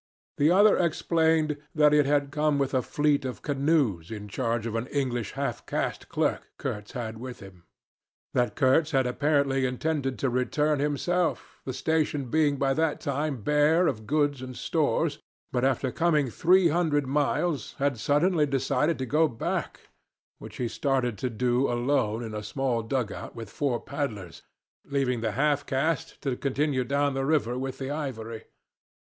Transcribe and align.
The 0.37 0.49
other 0.49 0.79
explained 0.79 1.57
that 1.75 1.93
it 1.93 2.07
had 2.07 2.31
come 2.31 2.57
with 2.57 2.73
a 2.73 2.81
fleet 2.81 3.23
of 3.23 3.43
canoes 3.43 4.09
in 4.09 4.29
charge 4.29 4.65
of 4.65 4.73
an 4.73 4.87
English 4.87 5.33
half 5.33 5.63
caste 5.67 6.09
clerk 6.09 6.49
Kurtz 6.57 6.93
had 6.93 7.19
with 7.19 7.39
him; 7.39 7.65
that 8.33 8.55
Kurtz 8.55 8.89
had 8.89 9.05
apparently 9.05 9.63
intended 9.63 10.17
to 10.17 10.29
return 10.31 10.79
himself, 10.79 11.61
the 11.65 11.71
station 11.73 12.31
being 12.31 12.57
by 12.57 12.73
that 12.73 12.99
time 12.99 13.43
bare 13.43 13.85
of 13.85 14.07
goods 14.07 14.41
and 14.41 14.57
stores, 14.57 15.19
but 15.51 15.63
after 15.63 15.91
coming 15.91 16.31
three 16.31 16.69
hundred 16.69 17.05
miles, 17.05 17.75
had 17.77 17.99
suddenly 17.99 18.47
decided 18.47 18.97
to 18.97 19.05
go 19.05 19.27
back, 19.27 19.81
which 20.39 20.55
he 20.57 20.67
started 20.67 21.15
to 21.19 21.29
do 21.29 21.71
alone 21.71 22.23
in 22.23 22.33
a 22.33 22.41
small 22.41 22.81
dug 22.81 23.11
out 23.11 23.35
with 23.35 23.51
four 23.51 23.79
paddlers, 23.79 24.41
leaving 24.83 25.21
the 25.21 25.33
half 25.33 25.63
caste 25.63 26.19
to 26.23 26.35
continue 26.35 26.83
down 26.83 27.13
the 27.13 27.23
river 27.23 27.55
with 27.55 27.77
the 27.77 27.91
ivory. 27.91 28.45